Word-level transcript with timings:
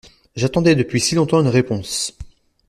J’attendais 0.35 0.73
depuis 0.73 0.99
si 0.99 1.13
longtemps 1.13 1.41
une 1.41 1.47
réponse. 1.47 2.17